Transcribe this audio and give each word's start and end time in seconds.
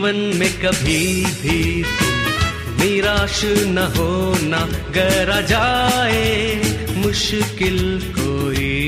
जीवन 0.00 0.20
में 0.38 0.52
कभी 0.60 1.04
भी 1.40 1.60
निराश 2.80 3.40
न 3.68 3.82
हो 3.96 4.04
होना 4.04 4.60
गरा 4.96 5.40
जाए 5.50 6.28
मुश्किल 6.96 7.78
कोई। 8.16 8.78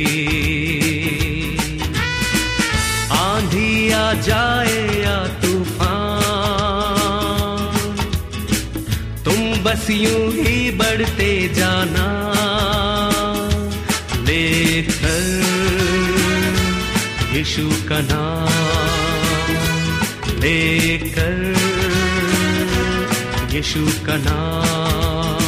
आंधी 3.19 3.73
आ 3.91 4.13
जाए 4.29 4.81
या 5.01 5.19
तूफ़ान, 5.43 6.01
तुम 9.25 9.41
बस 9.65 9.87
यूँ 9.91 10.25
ही 10.33 10.57
बढ़ते 10.81 11.31
जाना 11.55 12.09
लेकर 14.27 15.25
यीशु 17.37 17.67
का 17.89 18.01
नाम। 18.13 18.72
लेकर 20.43 21.35
यीशु 23.55 23.85
का 24.07 24.17
नाम। 24.17 25.43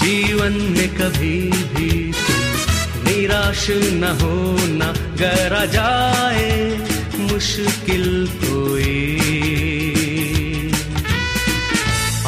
जीवन 0.00 0.54
में 0.76 0.88
कभी 0.96 1.38
भी 1.74 1.90
निराश 3.04 3.66
न 4.00 4.10
होना 4.20 4.88
गरा 5.20 5.64
जाए 5.76 6.50
मुश्किल 7.20 8.06
कोई। 8.42 8.96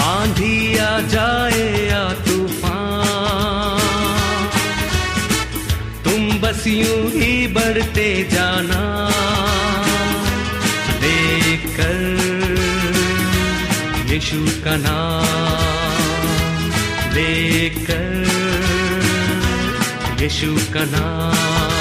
आंधी 0.06 0.56
आ 0.78 0.98
जाए 1.14 1.66
या 1.88 2.05
तूफ़ान, 2.25 3.81
तुम 6.05 6.20
बस 6.41 6.66
यूँ 6.66 7.03
ही 7.10 7.47
बढ़ते 7.54 8.09
जाना। 8.32 8.82
यीशु 14.16 14.47
का 14.65 14.77
नाम। 14.77 16.71
लेकर 17.15 18.12
यीशु 20.21 20.56
का 20.75 20.84
नाम। 20.84 21.75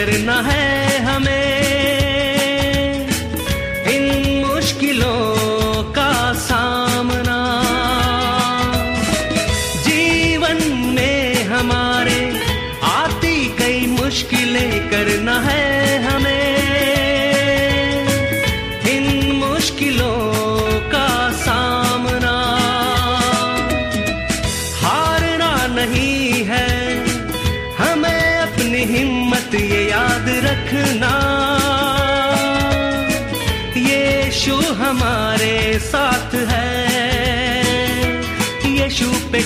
करना 0.00 0.40
है। 0.40 0.79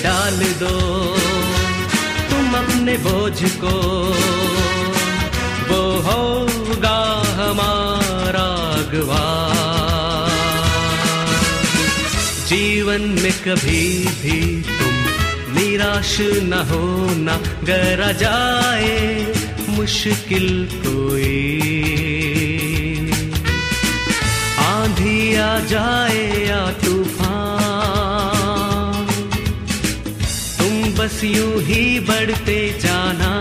डाल 0.05 0.37
दो। 0.37 0.71
तुम 2.31 2.55
अपने 2.55 2.97
बोझ 2.97 3.45
को। 3.45 3.73
वो 5.69 6.01
होगा 6.01 7.23
हमारा 7.43 8.49
अगवा। 8.81 9.25
जीवन 12.47 13.01
में 13.01 13.33
कभी 13.33 14.05
भी 14.05 14.63
तुम 14.63 14.95
निराश 15.59 16.17
न 16.21 16.53
होना। 16.71 17.37
गरा 17.65 18.13
जाए 18.13 19.33
मुश्किल 19.69 20.69
कोई। 20.73 21.61
आंधी 24.59 25.37
आ 25.37 25.59
जाए 25.59 26.47
या 26.49 26.84
बस 31.05 31.21
यूँ 31.25 31.61
ही 31.63 32.01
बढ़ते 32.01 32.57
जाना 32.81 33.33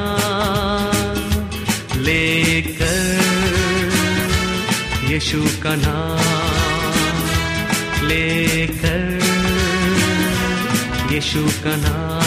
लेकर 1.97 3.22
यीशु 5.12 5.41
का 5.63 5.75
नाम 5.75 7.24
लेकर 8.07 9.07
यीशु 11.13 11.45
का 11.63 11.75
नाम। 11.86 12.22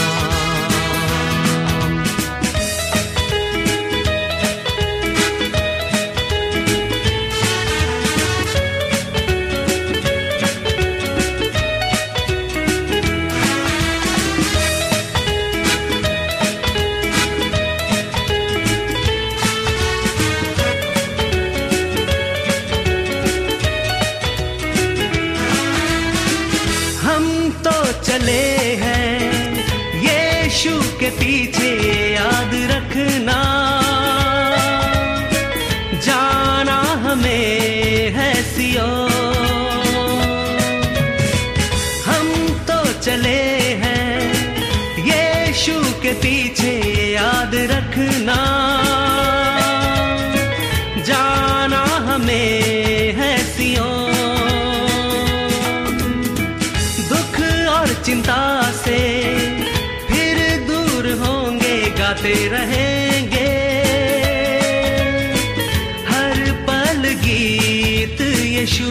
गीत 67.27 68.21
यीशु 68.21 68.91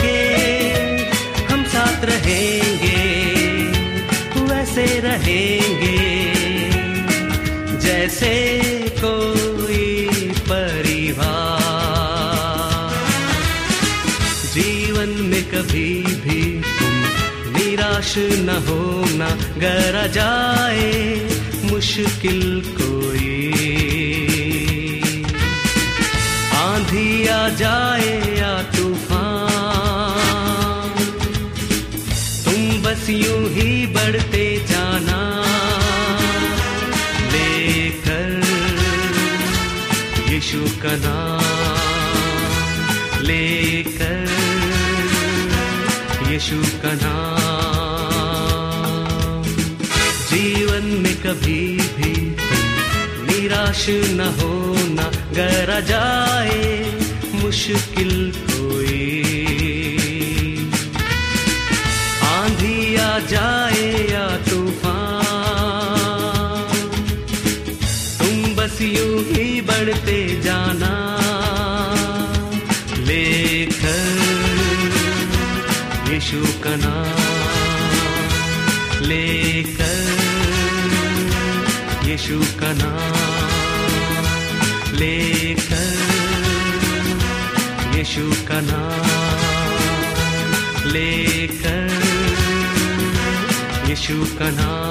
के। 0.00 0.18
हम 1.44 1.64
साथ 1.64 2.04
रहेंगे 2.04 3.00
वैसे 4.42 4.86
रहेंगे। 5.00 6.00
जैसे 7.78 8.34
कोई 9.04 10.06
परिवार। 10.50 11.40
जीवन 14.54 15.08
में 15.08 15.44
कभी 15.44 15.94
भी 16.24 16.42
तुम 16.78 16.94
निराश 17.56 18.14
न 18.18 18.50
होना 18.68 19.30
गरा 19.58 20.06
जाए 20.06 20.92
मुश्किल 21.64 22.42
कोई 22.80 23.19
आंधी 26.90 27.26
आ 27.26 27.48
जाए 27.48 28.36
या 28.38 28.62
तूफ़ान। 28.62 30.90
तुम 32.44 32.82
बस 32.82 33.10
यूँ 33.10 33.50
ही 33.50 33.86
बढ़ते 33.86 34.66
जाना। 34.70 35.46
लेकर 37.32 38.42
यीशु 40.28 40.66
का 40.82 40.96
नाम। 40.96 43.22
लेकर 43.22 44.28
यीशु 46.32 46.62
का 46.82 46.92
नाम। 46.92 49.44
जीवन 50.30 50.84
में 51.02 51.14
कभी 51.14 51.62
भी 51.96 52.14
निराश 53.26 53.86
न 53.88 54.36
होना। 54.40 55.19
गरा 55.34 55.78
जाए 55.88 56.62
मुश्किल 57.34 58.12
कोई। 58.46 58.96
आंधी 62.28 62.78
आ 62.96 63.12
जाए 63.30 63.86
या 64.10 64.26
तूफ़ान, 64.48 65.06
तुम 68.18 68.36
बस 68.56 68.76
यूँ 68.82 69.16
ही 69.30 69.46
बढ़ते 69.60 70.18
जाना। 70.42 70.92
लेकर 73.08 74.06
यीशु 76.12 76.42
का 76.64 76.74
नाम, 76.76 77.20
लेकर 79.02 80.00
यीशु 82.08 82.40
का 82.60 82.72
नाम। 82.74 83.39
लेकर 85.00 85.92
यीशु 87.96 88.46
का 88.48 88.60
नाम 88.60 89.06
लेकर 90.86 91.88
यीशु 93.88 94.26
का 94.38 94.50
नाम। 94.50 94.90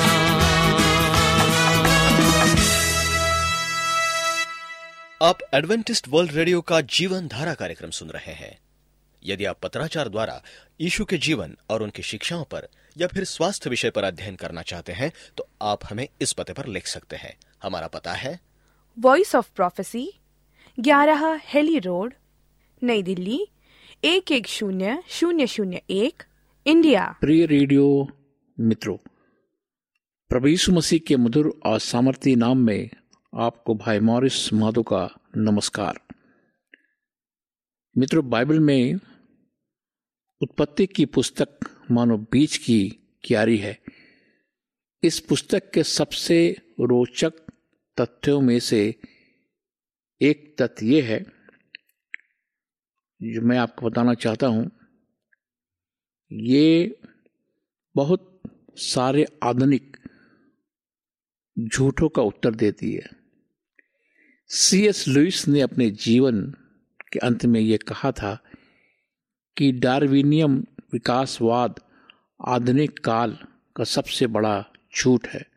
आप 5.21 5.37
एडवेंटिस्ट 5.53 6.07
वर्ल्ड 6.07 6.31
रेडियो 6.31 6.61
का 6.61 6.81
जीवन 6.81 7.27
धारा 7.27 7.53
कार्यक्रम 7.53 7.89
सुन 7.89 8.09
रहे 8.09 8.33
हैं। 8.33 8.57
यदि 9.23 9.45
आप 9.45 9.59
पत्राचार 9.63 10.09
द्वारा 10.09 10.41
यीशु 10.81 11.05
के 11.05 11.17
जीवन 11.17 11.57
और 11.69 11.83
उनकी 11.83 12.03
शिक्षाओं 12.03 12.43
पर 12.43 12.67
या 12.97 13.07
फिर 13.07 13.23
स्वास्थ्य 13.23 13.69
विषय 13.69 13.89
पर 13.89 14.03
अध्ययन 14.03 14.35
करना 14.35 14.61
चाहते 14.61 14.93
हैं 14.93 15.11
तो 15.37 15.49
आप 15.61 15.79
हमें 15.89 16.07
इस 16.21 16.33
पते 16.33 16.53
पर 16.53 16.65
लिख 16.65 16.87
सकते 16.87 17.15
हैं। 17.15 17.37
हमारा 17.63 17.87
पता 17.87 18.13
है 18.13 18.48
वॉइस 19.01 19.35
ऑफ़ 19.35 19.49
प्रोफेसी 19.55 20.11
ग्यारह 20.79 21.41
हेली 21.43 21.79
रोड, 21.79 22.13
नई 22.83 23.03
दिल्ली, 23.03 23.47
एक 24.03 24.31
एक 24.31 24.47
शून्य 24.47 25.03
शून्य 25.09 25.47
शून्य 25.47 25.81
एक, 25.89 26.23
इंडिया। 26.65 27.05
प्रिय 27.21 27.45
रेडियो 27.45 28.07
मित्रों, 28.59 28.97
प्रभु 30.31 30.71
मसीह 30.71 30.99
के 31.07 31.17
मधुर 31.17 31.59
और 31.65 31.79
सामर्थ्य 31.79 32.35
नाम 32.35 32.57
में 32.57 32.89
आपको 33.33 33.75
भाई 33.75 33.99
मॉरिस 33.99 34.53
माधो 34.53 34.83
का 34.83 35.09
नमस्कार। 35.37 35.99
मित्रों, 37.95 38.29
बाइबल 38.29 38.59
में 38.59 38.99
उत्पत्ति 40.41 40.85
की 40.85 41.05
पुस्तक 41.05 41.59
मानो 41.91 42.17
बीज 42.17 42.57
की 42.57 42.89
क्यारी 43.23 43.57
है। 43.57 43.79
इस 45.03 45.19
पुस्तक 45.19 45.71
के 45.71 45.83
सबसे 45.83 46.55
रोचक 46.79 47.33
तथ्यों 47.99 48.41
में 48.41 48.59
से 48.59 48.95
एक 50.21 50.55
तथ्य 50.61 50.85
ये 50.85 51.01
है, 51.01 51.25
जो 53.23 53.41
मैं 53.41 53.57
आपको 53.57 53.89
बताना 53.89 54.13
चाहता 54.13 54.47
हूँ, 54.47 54.71
ये 56.31 56.99
बहुत 57.95 58.41
सारे 58.75 59.25
आधुनिक 59.43 59.97
झूठों 61.59 62.09
का 62.09 62.21
उत्तर 62.21 62.55
देती 62.55 62.93
है। 62.93 63.09
सी 64.47 64.87
एस 64.87 65.07
लुइस 65.07 65.47
ने 65.47 65.61
अपने 65.61 65.89
जीवन 65.89 66.53
के 67.13 67.19
अंत 67.19 67.45
में 67.45 67.59
यह 67.59 67.77
कहा 67.87 68.11
था 68.11 68.43
कि 69.57 69.71
डार्विनियम 69.71 70.65
विकासवाद 70.93 71.79
आधुनिक 72.47 72.99
काल 72.99 73.37
का 73.75 73.83
सबसे 73.83 74.27
बड़ा 74.27 74.65
झूठ 74.97 75.27
है। 75.27 75.48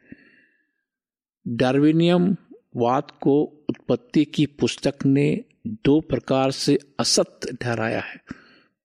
डार्विनियम 1.49 2.37
वाद 2.77 3.11
को 3.21 3.43
उत्पत्ति 3.71 4.25
की 4.25 4.47
पुस्तक 4.47 4.94
ने 5.06 5.44
दो 5.67 6.00
प्रकार 6.00 6.50
से 6.50 6.79
असत्य 7.00 7.56
ठहराया 7.61 8.00
है। 8.00 8.17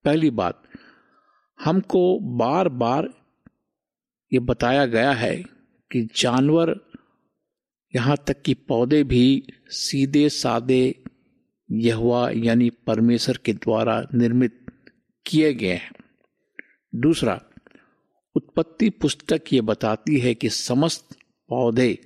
पहली 0.05 0.29
बात, 0.29 0.63
हमको 1.59 2.19
बार 2.19 2.69
बार 2.69 3.09
ये 4.33 4.39
बताया 4.39 4.85
गया 4.85 5.11
है 5.11 5.35
कि 5.91 6.09
जानवर 6.15 6.79
यहाँ 7.95 8.17
तक 8.27 8.41
कि 8.41 8.53
पौधे 8.53 9.03
भी 9.03 9.43
सीधे 9.67 10.29
सादे 10.29 11.03
यहवा 11.71 12.29
यानी 12.29 12.69
परमेश्वर 12.69 13.37
के 13.37 13.53
द्वारा 13.53 14.07
निर्मित 14.13 14.65
किए 15.25 15.53
गए 15.53 15.73
हैं। 15.73 15.91
दूसरा, 16.95 17.41
उत्पत्ति 18.35 18.89
पुस्तक 18.89 19.41
ये 19.53 19.61
बताती 19.61 20.19
है 20.19 20.35
कि 20.35 20.49
समस्त 20.49 21.17
पौधे 21.49 21.97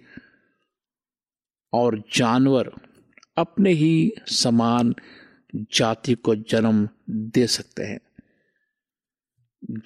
और 1.73 2.03
जानवर 2.15 2.71
अपने 3.37 3.71
ही 3.71 4.11
समान 4.27 4.95
जाति 5.55 6.13
को 6.13 6.35
जन्म 6.35 6.89
दे 7.09 7.47
सकते 7.47 7.83
हैं। 7.83 7.99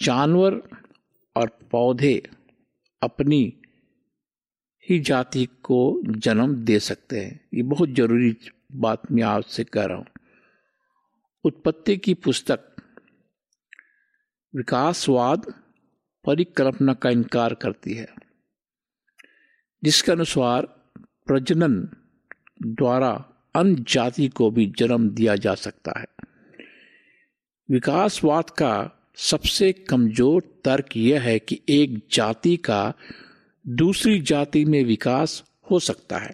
जानवर 0.02 0.62
और 1.36 1.60
पौधे 1.72 2.30
अपनी 3.02 3.62
ही 4.90 5.00
जाति 5.00 5.46
को 5.64 6.02
जन्म 6.08 6.56
दे 6.56 6.80
सकते 6.80 7.20
हैं। 7.20 7.50
ये 7.54 7.64
बहुत 7.64 7.90
ज़रूरी 7.90 8.36
बात 8.72 9.12
मैं 9.12 9.24
आपसे 9.24 9.64
कह 9.64 9.86
रहा 9.86 9.98
हूँ। 9.98 10.06
उत्पत्ति 11.46 11.98
की 11.98 12.14
पुस्तक, 12.14 12.76
विकासवाद 14.54 15.54
परिकल्पना 16.26 16.94
का 16.94 17.10
इनकार 17.10 17.54
करती 17.54 17.94
है, 17.94 18.08
जिसके 19.84 20.12
अनुसार 20.12 20.75
प्रजनन 21.28 21.78
द्वारा 22.64 23.12
अन्य 23.56 23.84
जाति 23.88 24.28
को 24.28 24.50
भी 24.52 24.66
जन्म 24.78 25.10
दिया 25.10 25.36
जा 25.36 25.54
सकता 25.56 26.00
है। 26.00 26.06
विकासवाद 27.70 28.50
का 28.50 28.92
सबसे 29.18 29.72
कमज़ोर 29.90 30.42
तर्क 30.66 30.98
यह 30.98 31.22
है 31.22 31.38
कि 31.40 31.60
एक 31.70 32.02
जाति 32.12 32.56
का 32.58 32.94
दूसरी 33.66 34.20
जाति 34.22 34.66
में 34.66 34.84
विकास 34.84 35.44
हो 35.72 35.80
सकता 35.80 36.18
है। 36.18 36.34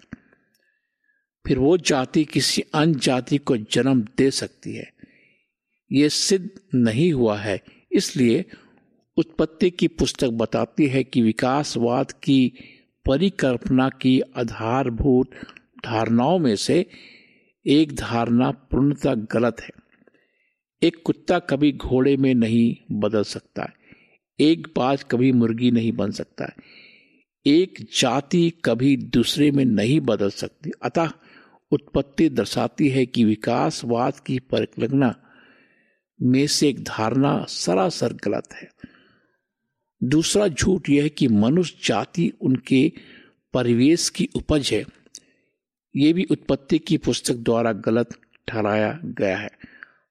फिर 1.44 1.58
वो 1.58 1.76
जाति 1.76 2.24
किसी 2.24 2.62
अन्य 2.74 2.98
जाति 2.98 3.38
को 3.38 3.56
जन्म 3.56 4.02
दे 4.18 4.30
सकती 4.30 4.74
है। 4.74 4.90
ये 5.90 6.08
सिद्ध 6.08 6.50
नहीं 6.74 7.12
हुआ 7.12 7.38
है, 7.38 7.60
इसलिए 7.92 8.44
उत्पत्ति 9.16 9.70
की 9.70 9.88
पुस्तक 9.88 10.28
बताती 10.28 10.86
है 10.86 11.04
कि 11.04 11.22
विकासवाद 11.22 12.12
की 12.12 12.52
परिकल्पना 13.06 13.88
की 13.88 14.20
आधारभूत 14.36 15.30
धारणाओं 15.84 16.38
में 16.38 16.56
से 16.56 16.86
एक 17.66 17.94
धारणा 17.96 18.50
पूर्णतः 18.50 19.14
गलत 19.14 19.56
है। 19.60 19.70
एक 20.82 21.02
कुत्ता 21.04 21.38
कभी 21.38 21.72
घोड़े 21.72 22.16
में 22.16 22.34
नहीं 22.34 22.98
बदल 23.00 23.22
सकता 23.22 23.68
एक 24.40 24.68
बाज 24.76 25.04
कभी 25.10 25.32
मुर्गी 25.32 25.70
नहीं 25.70 25.92
बन 25.92 26.10
सकता 26.10 26.52
एक 27.46 27.74
जाति 28.00 28.50
कभी 28.64 28.96
दूसरे 28.96 29.50
में 29.50 29.64
नहीं 29.64 30.00
बदल 30.00 30.30
सकती। 30.30 30.70
अतः 30.82 31.10
उत्पत्ति 31.70 32.28
दर्शाती 32.28 32.88
है 32.88 33.06
कि 33.06 33.24
विकासवाद 33.24 34.20
की 34.20 34.38
परिकल्पना 34.38 35.14
में 36.22 36.46
से 36.46 36.68
एक 36.68 36.84
धारणा 36.84 37.44
सरासर 37.48 38.12
गलत 38.12 38.48
है। 38.54 38.68
दूसरा 40.02 40.46
झूठ 40.48 40.88
यह 40.90 41.02
है 41.02 41.08
कि 41.08 41.28
मनुष्य 41.28 41.78
जाति 41.84 42.32
उनके 42.40 42.92
परिवेश 43.54 44.08
की 44.08 44.28
उपज 44.34 44.70
है। 44.72 44.84
ये 45.94 46.12
भी 46.12 46.24
उत्पत्ति 46.30 46.78
की 46.78 46.96
पुस्तक 46.96 47.34
द्वारा 47.34 47.72
गलत 47.72 48.18
ठहराया 48.48 48.98
गया 49.04 49.36
है। 49.38 49.50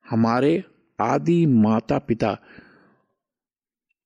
हमारे 0.06 0.64
आदि 1.00 1.46
माता 1.46 1.98
पिता 2.00 2.34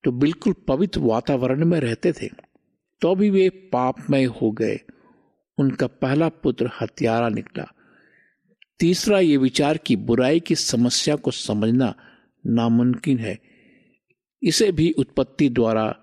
तो 0.03 0.11
बिल्कुल 0.11 0.53
पवित्र 0.67 0.99
वातावरण 0.99 1.65
में 1.65 1.79
रहते 1.79 2.13
थे 2.13 2.29
तो 3.01 3.15
भी 3.15 3.29
वे 3.29 3.49
पापमय 3.73 4.23
हो 4.33 4.51
गए। 4.51 4.79
उनका 5.57 5.87
पहला 5.87 6.29
पुत्र 6.29 6.69
हत्यारा 6.81 7.29
निकला। 7.29 7.65
तीसरा 8.79 9.19
ये 9.19 9.37
विचार 9.37 9.77
कि 9.77 9.95
बुराई 9.95 10.39
की 10.39 10.55
समस्या 10.55 11.15
को 11.15 11.31
समझना 11.31 11.93
नामुमकिन 12.45 13.19
है। 13.19 13.39
इसे 14.45 14.71
भी 14.71 14.91
उत्पत्ति 14.91 15.49
द्वारा 15.49 15.95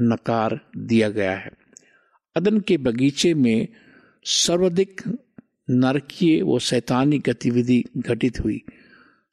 नकार 0.00 0.60
दिया 0.76 1.08
गया 1.08 1.36
है। 1.36 1.50
अदन 2.36 2.60
के 2.60 2.76
बगीचे 2.76 3.34
में 3.34 3.68
सर्वाधिक 4.24 5.00
नरकीय 5.70 6.42
व 6.42 6.58
शैतानी 6.58 7.18
गतिविधि 7.18 7.84
घटित 7.96 8.40
हुई। 8.44 8.62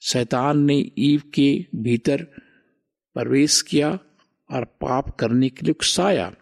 शैतान 0.02 0.60
ने 0.60 0.92
ईव 1.00 1.22
के 1.34 1.66
भीतर 1.76 2.24
प्रवेश 3.14 3.62
किया 3.62 4.00
और 4.52 4.64
पाप 4.66 5.18
करने 5.20 5.50
के 5.50 5.66
लिए 5.66 5.72
उकसाया। 5.72 6.36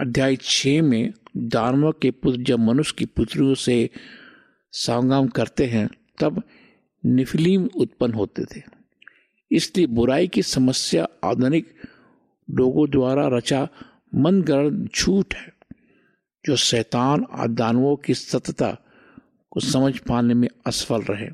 अध्याय 0.00 0.36
छ 0.36 0.66
में 0.66 1.12
दानव 1.36 1.92
के 1.92 2.10
पुत्र 2.10 2.42
जब 2.42 2.58
मनुष्य 2.58 2.94
की 2.98 3.04
पुत्रियों 3.04 3.54
से 3.54 3.90
संगम 4.72 5.28
करते 5.28 5.66
हैं, 5.66 5.88
तब 6.20 6.42
निफिलीम 7.06 7.68
उत्पन्न 7.76 8.14
होते 8.14 8.44
थे। 8.44 8.83
इसलिए 9.50 9.86
बुराई 9.86 10.28
की 10.28 10.42
समस्या 10.42 11.08
आधुनिक 11.24 11.74
लोगों 12.50 12.90
द्वारा 12.90 13.28
रचा 13.28 13.68
मनगढ़ 14.14 14.70
झूठ 14.70 15.34
है, 15.34 15.52
जो 16.44 16.56
शैतान 16.56 17.24
और 17.24 17.48
दानवों 17.48 17.96
की 17.96 18.14
सतता 18.14 18.76
को 19.50 19.60
समझ 19.60 19.98
पाने 19.98 20.34
में 20.34 20.48
असफल 20.66 21.02
रहे। 21.02 21.28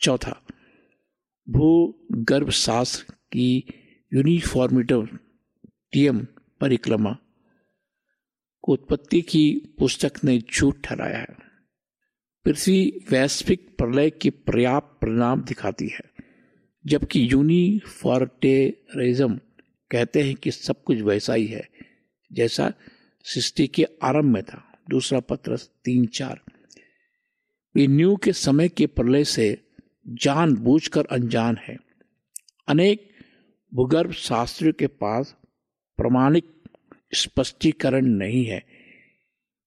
चौथा 0.00 0.42
भू 1.48 1.94
गर्भ 2.12 2.50
शास्त्र 2.50 3.14
की 3.32 3.64
यूनिफॉर्मिटियम 4.14 6.26
परिक्रमा 6.60 7.16
को 8.62 8.72
उत्पत्ति 8.72 9.20
की 9.20 9.74
पुस्तक 9.78 10.12
ने 10.24 10.38
झूठ 10.38 10.76
ठहराया 10.84 11.18
है। 11.18 11.36
पृथ्वी 12.44 13.00
वैश्विक 13.10 13.78
प्रलय 13.78 14.10
के 14.10 14.30
पर्याप्त 14.30 14.98
परिणाम 15.02 15.42
दिखाती 15.42 15.88
है। 15.88 16.17
जबकि 16.88 17.32
यूनिफॉर्टेरिज्म 17.32 19.40
कहते 19.90 20.22
हैं 20.22 20.34
कि 20.34 20.50
सब 20.50 20.82
कुछ 20.82 20.98
वैसा 20.98 21.34
ही 21.34 21.46
है, 21.46 21.68
जैसा 22.32 22.72
सृष्टि 23.22 23.66
के 23.66 23.86
आरंभ 24.02 24.24
में 24.24 24.42
था। 24.42 24.78
दूसरा 24.90 25.20
पत्र 25.20 25.56
तीन 25.56 26.06
चार। 26.06 26.40
न्यू 27.76 28.16
के 28.16 28.32
समय 28.32 28.68
के 28.68 28.86
प्रलय 28.86 29.24
से 29.24 29.62
जान 30.08 30.54
बूझकर 30.54 31.04
अनजान 31.04 31.56
है। 31.56 31.78
अनेक 32.68 33.08
भूगर्भ 33.74 34.12
शास्त्रियों 34.12 34.72
के 34.72 34.86
पास 34.86 35.36
प्रमाणिक 35.96 36.44
स्पष्टीकरण 37.14 38.06
नहीं 38.06 38.44
है। 38.44 38.66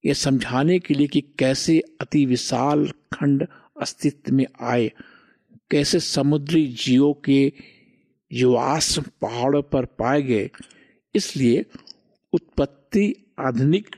यह 0.05 0.13
समझाने 0.13 0.79
के 0.79 0.93
लिए 0.93 1.07
कि 1.07 1.21
कैसे 1.21 1.79
अति 1.79 2.25
विशाल 2.25 2.87
खंड 2.87 3.47
अस्तित्व 3.81 4.33
में 4.33 4.45
आए 4.61 4.91
कैसे 5.71 5.99
समुद्री 5.99 6.67
जीवों 6.67 7.13
के 7.13 7.53
जीवाश्म 8.31 9.01
पहाड़ों 9.21 9.61
पर 9.61 9.85
पाए 9.85 10.21
गए। 10.21 10.49
इसलिए 11.15 11.65
उत्पत्ति 12.33 13.13
आधुनिक 13.39 13.95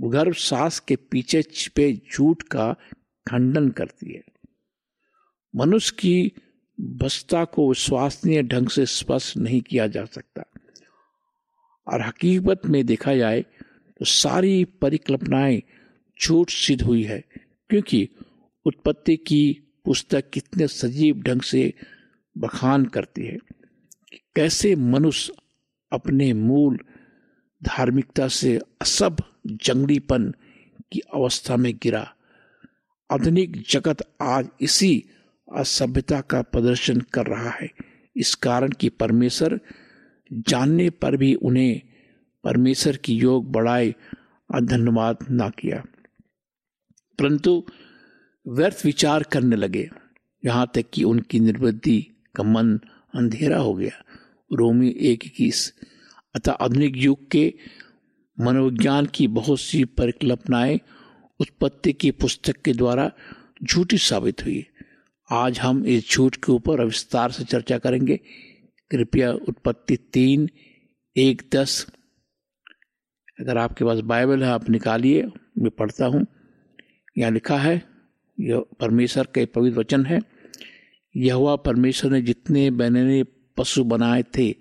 भूगर्भ 0.00 0.34
सास 0.34 0.78
के 0.80 0.96
पीछे 0.96 1.42
छिपे 1.42 1.92
झूठ 2.12 2.42
का 2.42 2.72
खंडन 3.26 3.68
करती 3.68 4.12
है। 4.12 4.22
मनुष्य 5.54 5.96
की 5.98 6.32
बस्ता 6.78 7.44
को 7.44 7.68
विश्वसनीय 7.68 8.42
ढंग 8.42 8.68
से 8.68 8.86
स्पष्ट 8.86 9.36
नहीं 9.36 9.60
किया 9.60 9.86
जा 9.86 10.04
सकता। 10.04 10.44
और 11.86 12.02
हकीकत 12.02 12.66
में 12.66 12.84
देखा 12.86 13.14
जाए 13.14 13.40
तो 13.40 14.04
सारी 14.04 14.64
परिकल्पनाएँ 14.64 15.62
झूठ 16.20 16.50
सिद्ध 16.50 16.82
हुई 16.82 17.02
है, 17.02 17.24
क्योंकि 17.70 18.08
उत्पत्ति 18.66 19.16
की 19.16 19.63
पुस्तक 19.84 20.30
कितने 20.30 20.68
सजीव 20.68 21.22
ढंग 21.22 21.40
से 21.40 21.74
बखान 22.38 22.84
करती 22.84 23.26
है। 23.26 23.38
कैसे 24.36 24.76
मनुष्य 24.76 25.32
अपने 25.92 26.32
मूल 26.32 26.78
धार्मिकता 27.62 28.28
से 28.28 28.60
असभ 28.82 29.16
जंगलीपन 29.46 30.34
की 30.92 30.98
अवस्था 30.98 31.56
में 31.56 31.76
गिरा। 31.82 32.14
आधुनिक 33.10 33.62
जगत 33.70 34.14
आज 34.22 34.48
इसी 34.60 35.04
असभ्यता 35.56 36.20
का 36.20 36.42
प्रदर्शन 36.42 37.00
कर 37.00 37.26
रहा 37.26 37.50
है। 37.50 37.70
इस 38.16 38.34
कारण 38.34 38.72
कि 38.72 38.88
परमेश्वर 38.88 39.60
जानने 40.32 40.90
पर 40.90 41.16
भी 41.16 41.34
उन्हें 41.34 41.82
परमेश्वर 42.44 42.96
की 42.96 43.14
योग 43.14 43.52
बढ़ाए 43.52 43.94
और 44.54 44.60
धन्यवाद 44.60 45.16
ना 45.30 45.48
किया। 45.48 45.84
परंतु 47.18 47.66
व्यर्थ 48.48 48.82
विचार 48.84 49.22
करने 49.22 49.56
लगे। 49.56 49.90
यहाँ 50.44 50.70
तक 50.74 50.84
कि 50.94 51.04
उनकी 51.04 51.40
निर्बुद्धि 51.40 52.06
का 52.36 52.42
मन 52.42 52.80
अंधेरा 53.14 53.58
हो 53.58 53.74
गया। 53.74 54.04
रोमी 54.52 54.88
एक 54.88 55.26
इक्कीस। 55.26 55.74
अतः 56.36 56.52
आधुनिक 56.52 56.96
युग 56.96 57.30
के 57.30 57.54
मनोविज्ञान 58.40 59.06
की 59.06 59.28
बहुत 59.28 59.60
सी 59.60 59.84
परिकल्पनाएँ 59.84 60.80
उत्पत्ति 61.40 61.92
की 61.92 62.10
पुस्तक 62.10 62.56
के 62.56 62.72
द्वारा 62.72 63.12
झूठी 63.62 63.98
साबित 63.98 64.44
हुई। 64.44 64.66
आज 65.30 65.60
हम 65.60 65.86
इस 65.86 66.10
झूठ 66.10 66.36
के 66.36 66.52
ऊपर 66.52 66.84
विस्तार 66.84 67.30
से 67.30 67.44
चर्चा 67.44 67.78
करेंगे। 67.78 68.20
कृपया 68.90 69.32
उत्पत्ति 69.32 69.96
तीन, 69.96 70.50
एक, 71.16 71.42
दस। 71.52 71.86
अगर 73.40 73.58
आपके 73.58 73.84
पास 73.84 73.98
बाइबल 73.98 74.42
है, 74.42 74.50
आप 74.50 74.70
निकालिए। 74.70 75.22
मैं 75.58 75.70
पढ़ता 75.70 76.06
हूँ। 76.06 76.26
यहाँ 77.18 77.30
लिखा 77.30 77.58
है 77.58 77.93
यह 78.40 78.64
परमेश्वर 78.80 79.24
के 79.24 79.46
पवित्र 79.46 79.78
वचन 79.78 80.06
है। 80.06 80.20
यह 81.16 81.56
परमेश्वर 81.56 82.10
ने 82.10 82.22
जितने 82.22 82.70
बैनने 82.70 83.24
पशु 83.56 83.84
बनाए 83.84 84.24
थे, 84.38 84.54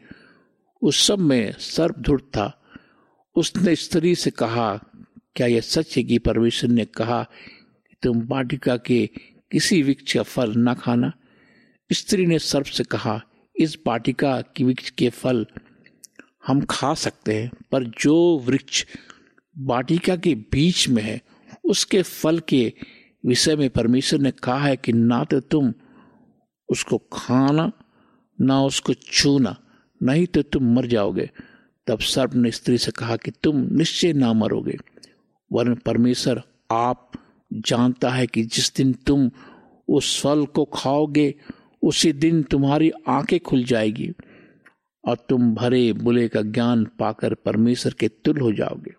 उस 0.81 1.07
सब 1.07 1.19
में 1.19 1.51
सर्वधुर 1.51 2.21
था। 2.21 2.59
उसने 3.35 3.75
स्त्री 3.75 4.15
से 4.15 4.31
कहा, 4.31 4.79
क्या 5.35 5.47
यह 5.47 5.61
सच 5.61 5.97
है 5.97 6.03
कि 6.03 6.17
परमेश्वर 6.17 6.69
ने 6.69 6.85
कहा 6.85 7.23
कि 7.87 7.95
तुम 8.03 8.21
वाटिका 8.27 8.77
के 8.77 9.09
किसी 9.51 9.83
वृक्ष 9.83 10.13
का 10.13 10.23
फल 10.23 10.53
न 10.57 10.73
खाना? 10.73 11.11
स्त्री 11.91 12.25
ने 12.25 12.39
सर्प 12.39 12.65
से 12.65 12.83
कहा, 12.83 13.21
इस 13.55 13.77
वाटिका 13.87 14.41
की 14.41 14.63
वृक्ष 14.63 14.89
के 14.89 15.09
फल 15.09 15.45
हम 16.47 16.61
खा 16.61 16.93
सकते 16.93 17.33
हैं, 17.33 17.51
पर 17.71 17.83
जो 17.83 18.37
वृक्ष 18.45 18.85
वाटिका 19.57 20.15
के 20.15 20.35
बीच 20.35 20.89
में 20.89 21.03
है, 21.03 21.21
उसके 21.63 22.01
फल 22.01 22.39
के 22.39 22.73
विषय 23.23 23.55
में 23.55 23.69
परमेश्वर 23.69 24.19
ने 24.19 24.31
कहा 24.31 24.57
है 24.57 24.75
कि 24.77 24.93
ना 24.93 25.23
तो 25.23 25.39
तुम 25.39 25.73
उसको 26.69 26.97
खाना, 27.13 27.71
ना 28.41 28.63
उसको 28.63 28.93
छूना, 28.93 29.55
नहीं 30.01 30.25
तो 30.27 30.41
तुम 30.41 30.73
मर 30.75 30.85
जाओगे। 30.85 31.29
तब 31.87 31.99
सर्प 31.99 32.35
ने 32.35 32.51
स्त्री 32.51 32.77
से 32.77 32.91
कहा 32.91 33.15
कि 33.15 33.31
तुम 33.43 33.67
निश्चय 33.71 34.13
ना 34.13 34.33
मरोगे, 34.33 34.77
वरन 35.51 35.75
परमेश्वर 35.75 36.41
आप 36.71 37.11
जानता 37.51 38.09
है 38.09 38.27
कि 38.27 38.43
जिस 38.43 38.75
दिन 38.75 38.93
तुम 38.93 39.29
उस 39.87 40.21
फल 40.21 40.45
को 40.45 40.65
खाओगे, 40.65 41.33
उसी 41.83 42.11
दिन 42.13 42.43
तुम्हारी 42.43 42.91
आँखें 43.07 43.39
खुल 43.39 43.63
जाएगी 43.63 44.11
और 45.03 45.17
तुम 45.29 45.53
भरे 45.55 45.93
बुले 45.93 46.27
का 46.27 46.41
ज्ञान 46.41 46.85
पाकर 46.99 47.33
परमेश्वर 47.33 47.93
के 47.93 48.07
तुल 48.07 48.39
हो 48.39 48.51
जाओगे। 48.51 48.93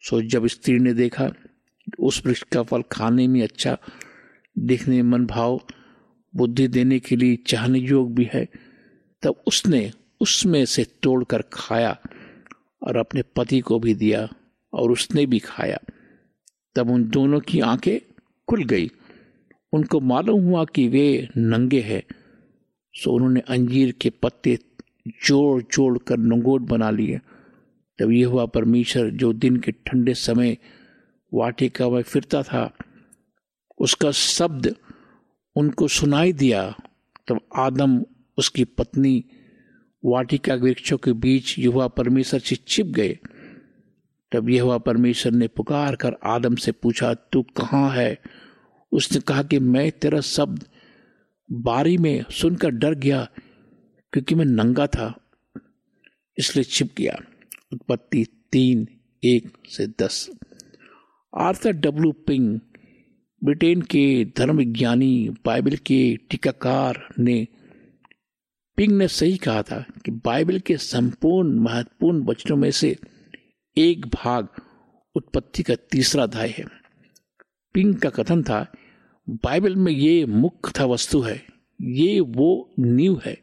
सो 0.00 0.20
जब 0.22 0.46
स्त्री 0.46 0.78
ने 0.78 0.94
देखा 0.94 1.30
उस 1.98 2.26
वृक्ष 2.26 2.42
का 2.42 2.62
फल 2.62 2.82
खाने 2.92 3.28
में 3.28 3.42
अच्छा 3.42 3.78
देखने 4.58 5.02
मन 5.02 5.26
भाव, 5.26 5.60
बुद्धि 6.36 6.68
देने 6.68 6.98
के 6.98 7.16
लिए 7.16 7.36
चाहने 7.36 7.78
योग 7.78 8.14
भी 8.14 8.28
है। 8.32 8.48
तब 9.22 9.42
उसने 9.46 9.92
उसमें 10.20 10.64
से 10.64 10.86
तोड़कर 11.02 11.42
खाया 11.52 11.98
और 12.82 12.96
अपने 12.96 13.22
पति 13.22 13.60
को 13.60 13.78
भी 13.78 13.94
दिया 13.94 14.28
और 14.72 14.90
उसने 14.90 15.26
भी 15.26 15.38
खाया। 15.38 15.78
तब 16.74 16.90
उन 16.90 17.08
दोनों 17.08 17.40
की 17.40 17.60
आँखें 17.60 18.14
खुल 18.48 18.64
गई। 18.64 18.90
उनको 19.72 20.00
मालूम 20.00 20.44
हुआ 20.44 20.64
कि 20.64 20.88
वे 20.88 21.28
नंगे 21.36 21.80
हैं। 21.80 22.02
सो 22.94 23.12
उन्होंने 23.12 23.40
अंजीर 23.40 23.92
के 23.92 24.10
पत्ते 24.10 24.58
जोड़ 25.08 25.62
जोड़ 25.62 25.98
कर 25.98 26.16
नंगोट 26.16 26.60
बना 26.60 26.90
लिए। 26.90 27.20
तब 27.98 28.10
यह 28.10 28.26
हुआ 28.26 28.46
परमेश्वर 28.46 29.10
जो 29.10 29.32
दिन 29.32 29.56
के 29.56 29.72
ठंडे 29.72 30.14
समय 30.14 30.58
वाटिका 31.32 31.88
में 31.88 32.02
फिरता 32.02 32.42
था। 32.42 32.70
उसका 33.78 34.10
शब्द 34.10 34.74
उनको 35.56 35.88
सुनाई 35.88 36.32
दिया, 36.32 36.74
तब 37.28 37.40
आदम 37.56 38.04
उसकी 38.38 38.64
पत्नी 38.64 39.24
वाटिका 40.04 40.54
वृक्षों 40.54 40.98
के 40.98 41.12
बीच 41.12 41.58
युवा 41.58 41.88
परमेश्वर 41.88 42.40
से 42.40 42.56
छिप 42.56 42.86
गए। 42.86 43.18
तब 44.32 44.48
यह 44.50 44.78
परमेश्वर 44.78 45.32
ने 45.32 45.48
पुकार 45.48 45.96
कर 45.96 46.16
आदम 46.24 46.54
से 46.54 46.72
पूछा, 46.72 47.14
तू 47.14 47.42
कहाँ 47.42 47.90
है? 47.90 48.18
उसने 48.92 49.20
कहा 49.20 49.42
कि 49.42 49.58
मैं 49.58 49.90
तेरा 49.92 50.20
शब्द 50.20 50.64
बारी 51.52 51.96
में 51.98 52.24
सुनकर 52.30 52.70
डर 52.70 52.94
गया, 52.94 53.28
क्योंकि 54.12 54.34
मैं 54.34 54.44
नंगा 54.44 54.86
था, 54.86 55.12
इसलिए 56.38 56.64
छिप 56.64 56.90
गया। 56.98 57.18
उत्पत्ति 57.72 58.24
तीन, 58.52 58.86
एक 59.24 59.52
से 59.68 59.86
दस। 59.86 60.30
आर्थर 61.34 61.72
डब्ल्यू 61.72 62.12
पिंग, 62.12 62.60
ब्रिटेन 63.44 63.82
के 63.82 64.24
धर्म 64.24 64.56
विज्ञानी 64.56 65.28
बाइबल 65.44 65.76
के 65.76 66.16
टीकाकार 66.30 67.08
ने, 67.18 67.46
पिंग 68.76 68.92
ने 68.92 69.08
सही 69.08 69.36
कहा 69.36 69.62
था 69.62 69.84
कि 70.04 70.10
बाइबल 70.10 70.58
के 70.58 70.76
संपूर्ण 70.76 71.58
महत्वपूर्ण 71.58 72.24
वचनों 72.24 72.56
में 72.56 72.70
से 72.70 72.96
एक 73.76 74.06
भाग 74.06 74.48
उत्पत्ति 75.14 75.62
का 75.62 75.74
तीसरा 75.74 76.22
अध्याय 76.22 76.48
है। 76.48 76.64
पिंग 77.74 77.94
का 77.94 78.10
कथन 78.10 78.42
था, 78.42 78.72
बाइबल 79.30 79.76
में 79.76 79.92
ये 79.92 80.26
मुख्य 80.26 80.72
था 80.80 80.84
वस्तु 80.84 81.20
है, 81.20 81.42
ये 81.80 82.20
वो 82.20 82.74
नींव 82.78 83.20
है, 83.24 83.38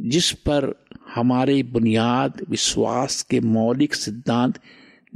जिस 0.00 0.32
पर 0.32 0.84
हमारे 1.14 1.62
बुनियाद 1.62 2.42
विश्वास 2.50 3.22
के 3.22 3.40
मौलिक 3.40 3.94
सिद्धांत 3.94 4.58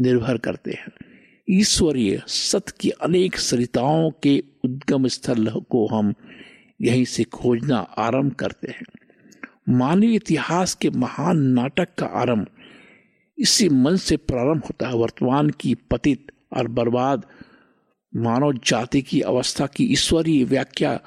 निर्भर 0.00 0.38
करते 0.38 0.71
हैं। 0.71 1.07
ईश्वरीय 1.50 2.23
सत्य 2.26 2.73
की 2.81 2.90
अनेक 2.90 3.37
सरिताओं 3.37 4.11
के 4.23 4.45
उद्गम 4.64 5.07
स्थल 5.07 5.61
को 5.71 5.87
हम 5.87 6.14
यहीं 6.81 7.05
से 7.05 7.25
खोजना 7.25 7.78
आरंभ 7.78 8.33
करते 8.33 8.69
हैं। 8.69 8.85
मानवीय 9.69 10.14
इतिहास 10.14 10.75
के 10.75 10.90
महान 10.90 11.38
नाटक 11.38 11.88
का 11.99 12.07
आरंभ 12.07 12.47
इसी 13.38 13.69
मन 13.69 13.97
से 13.97 14.17
प्रारंभ 14.17 14.64
होता 14.64 14.88
है। 14.88 14.95
वर्तमान 14.95 15.50
की 15.50 15.75
पतित 15.75 16.33
और 16.57 16.69
बर्बाद 16.69 17.26
मानव 18.17 18.52
जाति 18.52 19.02
की 19.02 19.21
अवस्था 19.21 19.67
की 19.67 19.85
ईश्वरीय 19.85 20.45
व्याख्या 20.45 21.00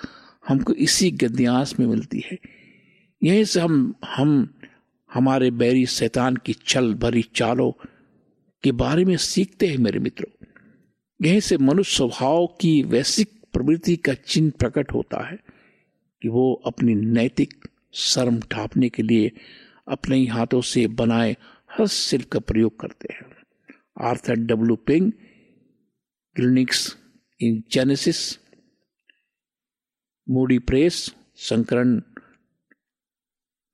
हमको 0.48 0.74
इसी 0.74 1.12
गद्यांश 1.12 1.74
में 1.80 1.88
मिलती 1.88 2.24
है। 2.32 2.38
यहीं 3.24 3.44
से 3.44 3.60
हम 3.60 3.94
हम, 4.06 4.54
हमारे 5.14 5.52
बैरी 5.52 5.86
शैतान 5.86 6.36
की 6.36 6.56
छल 6.68 6.94
भरी 6.94 7.26
चालों 7.36 7.72
के 8.63 8.72
बारे 8.72 9.06
में 9.06 9.18
सीखते 9.18 9.68
हैं 9.68 9.77
मेरे 9.77 10.00
मित्रों। 10.00 10.46
यहीं 11.22 11.39
से 11.39 11.58
मनुष्य 11.58 11.96
स्वभाव 11.96 12.48
की 12.48 12.84
वैश्विक 12.84 13.30
प्रवृत्ति 13.53 13.96
का 13.96 14.13
चिन्ह 14.13 14.51
प्रकट 14.60 14.94
होता 14.94 15.27
है 15.27 15.38
कि 16.22 16.27
वो 16.27 16.53
अपनी 16.53 16.96
नैतिक 16.96 17.68
शर्म 17.94 18.39
ढापने 18.39 18.89
के 18.89 19.03
लिए 19.03 19.32
अपने 19.88 20.18
ही 20.18 20.25
हाथों 20.25 20.62
से 20.62 20.88
बनाए 20.88 21.38
हस्तशिल्प 21.80 22.30
का 22.30 22.39
प्रयोग 22.39 22.80
करते 22.80 23.13
हैं। 23.13 23.25
Arthur 24.01 24.36
W 24.36 24.75
Pink 24.75 25.12
gleanings 26.36 26.98
in 27.41 27.63
Genesis, 27.72 28.39
Moody 30.30 30.60
Press, 30.60 31.15
संकरण 31.36 32.01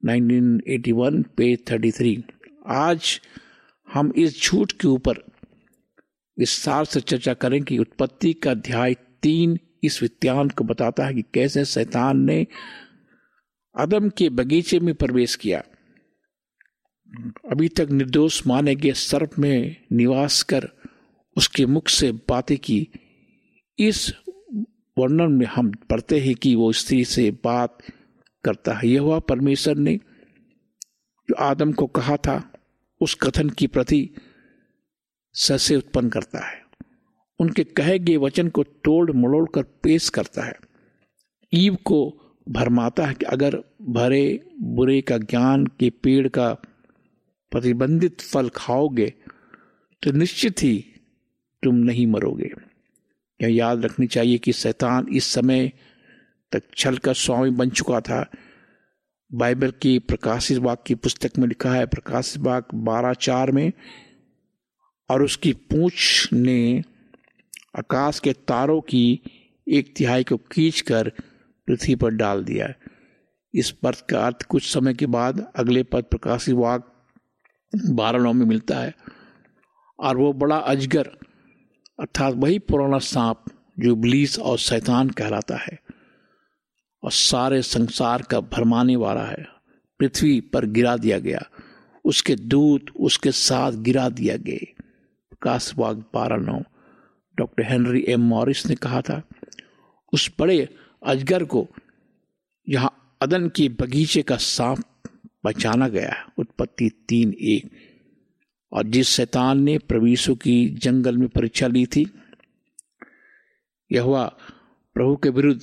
1981 0.06 1.24
पेज 1.24 1.66
33 1.66 2.24
आज 2.68 3.22
हम 3.94 4.14
इस 4.18 4.44
झूठ 4.44 4.72
के 4.72 4.88
ऊपर 4.88 5.14
विस्तार 6.40 6.86
से 6.86 7.02
चर्चा 7.02 7.34
करें 7.34 7.64
कि 7.64 7.78
उत्पत्ति 7.78 8.34
का 8.34 8.52
अध्याय 8.52 8.94
तीन 8.94 9.60
इस 9.84 10.02
विज्ञान 10.02 10.50
को 10.50 10.64
बताता 10.64 11.06
है 11.06 11.14
कि 11.14 11.22
कैसे 11.22 11.66
शैतान 11.66 12.18
ने 12.18 12.48
अदम 13.76 14.10
के 14.10 14.30
बगीचे 14.30 14.80
में 14.80 14.96
प्रवेश 14.96 15.36
किया। 15.36 15.64
अभी 17.52 17.70
तक 17.70 17.90
निर्दोष 17.92 18.48
माने 18.48 18.76
गए 18.76 18.92
सर्प 18.92 19.40
में 19.40 19.76
निवास 19.92 20.44
कर 20.44 20.70
उसके 21.38 21.66
मुख 21.66 21.88
से 21.88 22.12
बातें 22.12 22.58
की। 22.58 22.88
इस 23.80 24.14
वर्णन 24.98 25.32
में 25.32 25.46
हम 25.46 25.72
पढ़ते 25.90 26.20
हैं 26.20 26.36
कि 26.36 26.56
वो 26.56 26.72
स्त्री 26.72 27.06
से 27.06 27.32
बात 27.32 27.78
करता 28.44 28.74
है। 28.74 28.88
यह 28.88 29.02
हुआ 29.02 29.20
परमेश्वर 29.20 29.76
ने 29.76 29.96
जो 31.30 31.36
आदम 31.36 31.72
को 31.72 31.88
कहा 31.88 32.18
था 32.18 32.54
उस 33.02 33.14
कथन 33.14 33.50
की 33.50 33.68
प्रति 33.68 34.10
ससे 35.36 35.76
उत्पन्न 35.76 36.10
करता 36.10 36.46
है। 36.48 36.62
उनके 37.40 37.64
कहे 37.64 37.98
गए 38.00 38.18
वचन 38.18 38.50
को 38.50 38.64
तोड़ 38.64 39.12
मड़ोड़ 39.12 39.50
कर 39.56 39.64
पेश 39.84 40.10
करता 40.10 40.46
है। 40.46 40.56
ईव 41.54 41.76
को 41.76 42.00
भरमाता 42.50 43.06
है 43.06 43.14
कि 43.14 43.26
अगर 43.26 43.56
भरे 43.82 44.52
बुरे 44.62 45.02
का 45.02 45.18
ज्ञान 45.18 45.66
के 45.80 45.90
पेड़ 45.90 46.28
का 46.28 46.54
प्रतिबंधित 47.52 48.22
फल 48.22 48.50
खाओगे 48.50 49.14
तो 50.04 50.12
निश्चित 50.12 50.64
ही 50.64 50.78
तुम 51.64 51.76
नहीं 51.76 52.08
मरोगे। 52.08 52.52
यह 53.40 53.56
याद 53.56 53.86
रखनी 53.86 54.08
चाहिए 54.08 54.38
कि 54.38 54.54
शैतान 54.54 55.08
इस 55.08 55.26
समय 55.26 55.72
तक 56.52 56.64
छल 56.78 56.98
का 56.98 57.14
स्वामी 57.14 57.50
बन 57.50 57.70
चुका 57.70 58.00
था 58.02 58.30
बाइबल 59.32 59.72
की 59.72 59.98
प्रकाशित 60.00 60.58
बाग 60.58 60.78
की 60.88 60.96
पुस्तक 60.96 61.38
में 61.38 61.48
लिखा 61.48 61.72
है, 61.72 61.86
प्रकाशित 61.86 62.42
बाग 62.42 62.66
बारह 62.74 63.14
चार 63.14 63.52
में, 63.52 63.72
और 65.10 65.24
उसकी 65.24 65.54
पूछ 65.54 66.30
ने 66.34 66.84
आकाश 67.78 68.20
के 68.20 68.34
तारों 68.34 68.80
की 68.82 69.20
एक 69.68 69.94
तिहाई 69.98 70.24
को 70.24 70.38
खींच 70.38 70.82
कर 70.82 71.12
पृथ्वी 71.68 71.96
पर 71.96 72.10
डाल 72.10 72.44
दिया 72.44 72.74
इस 73.54 73.72
पद 73.72 73.96
का 74.10 74.26
अर्थ 74.26 74.44
कुछ 74.44 74.72
समय 74.74 74.94
के 74.94 75.06
बाद 75.06 75.46
अगले 75.56 75.84
पद 75.84 76.04
प्रकाशित 76.04 76.56
वाक 76.56 76.92
बारह 77.74 78.20
नौ 78.20 78.34
में 78.34 78.46
मिलता 78.46 78.78
है, 78.78 78.94
और 80.00 80.18
वो 80.18 80.32
बड़ा 80.34 80.58
अजगर, 80.58 81.08
अर्थात 82.00 82.34
वही 82.34 82.60
पुराना 82.60 83.00
सांप 83.00 83.44
जो 83.80 83.96
ब्लीस 83.96 84.40
और 84.40 84.58
शैतान 84.58 85.10
कहलाता 85.10 85.58
है। 85.58 85.80
और 87.04 87.12
सारे 87.12 87.62
संसार 87.62 88.22
का 88.22 88.40
भरमाने 88.40 88.96
वाला 88.96 89.26
है। 89.26 89.46
पृथ्वी 90.00 90.42
पर 90.42 90.66
गिरा 90.66 90.98
दिया 90.98 91.20
गया। 91.20 91.42
उसके 92.06 92.36
दूत 92.36 92.86
उसके 93.00 93.32
साथ 93.32 93.72
गिरा 93.72 94.10
दिया 94.10 94.38
गए। 94.38 94.66
बाग 95.46 95.98
बारह 96.14 96.38
नौ। 96.38 96.62
डॉक्टर 97.38 97.64
हेनरी 97.64 98.04
एम 98.08 98.22
मॉरिस 98.22 98.66
ने 98.66 98.76
कहा 98.76 99.02
था, 99.02 99.22
उस 100.14 100.32
बड़े 100.40 100.68
अजगर 101.06 101.44
को 101.44 101.68
यहाँ 102.70 103.18
अदन 103.22 103.48
के 103.50 103.68
बगीचे 103.70 104.22
का 104.22 104.38
सांप 104.38 104.84
बचाना 105.46 105.88
गया 105.88 106.32
उत्पत्ति 106.38 106.90
तीन 107.10 107.34
एक। 107.34 107.70
और 108.74 108.84
जिस 108.84 109.08
शैतान 109.08 109.60
ने 109.60 109.78
प्रवीषों 109.78 110.36
की 110.36 110.70
जंगल 110.70 111.18
में 111.18 111.28
परीक्षा 111.30 111.68
ली 111.68 111.86
थी 111.86 112.06
यह 113.92 114.06
प्रभु 114.96 115.16
के 115.16 115.30
विरुद्ध 115.30 115.62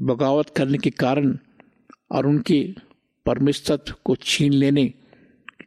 बगावत 0.00 0.50
करने 0.56 0.78
के 0.78 0.90
कारण 0.90 1.38
और 2.12 2.26
उनके 2.26 2.74
परमेश्वर 3.26 3.78
को 4.04 4.16
छीन 4.16 4.52
लेने 4.52 4.94